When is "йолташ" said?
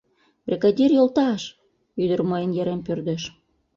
0.95-1.41